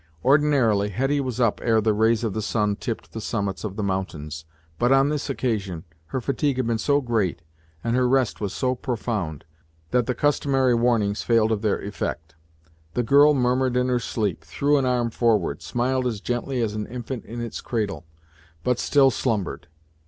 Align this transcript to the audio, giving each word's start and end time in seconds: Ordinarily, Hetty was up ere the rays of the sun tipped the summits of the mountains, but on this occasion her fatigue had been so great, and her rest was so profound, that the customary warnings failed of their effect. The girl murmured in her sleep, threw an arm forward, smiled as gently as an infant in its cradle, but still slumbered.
Ordinarily, 0.25 0.89
Hetty 0.89 1.21
was 1.21 1.39
up 1.39 1.61
ere 1.63 1.79
the 1.79 1.93
rays 1.93 2.23
of 2.23 2.33
the 2.33 2.41
sun 2.41 2.75
tipped 2.75 3.11
the 3.11 3.21
summits 3.21 3.63
of 3.63 3.75
the 3.75 3.83
mountains, 3.83 4.45
but 4.79 4.91
on 4.91 5.09
this 5.09 5.29
occasion 5.29 5.83
her 6.07 6.19
fatigue 6.19 6.57
had 6.57 6.65
been 6.65 6.79
so 6.79 7.01
great, 7.01 7.43
and 7.83 7.95
her 7.95 8.07
rest 8.09 8.41
was 8.41 8.51
so 8.51 8.73
profound, 8.73 9.45
that 9.91 10.07
the 10.07 10.15
customary 10.15 10.73
warnings 10.73 11.21
failed 11.21 11.51
of 11.51 11.61
their 11.61 11.79
effect. 11.79 12.33
The 12.95 13.03
girl 13.03 13.35
murmured 13.35 13.77
in 13.77 13.89
her 13.89 13.99
sleep, 13.99 14.43
threw 14.43 14.77
an 14.79 14.87
arm 14.87 15.11
forward, 15.11 15.61
smiled 15.61 16.07
as 16.07 16.19
gently 16.19 16.61
as 16.63 16.73
an 16.73 16.87
infant 16.87 17.23
in 17.25 17.39
its 17.39 17.61
cradle, 17.61 18.07
but 18.63 18.79
still 18.79 19.11
slumbered. 19.11 19.67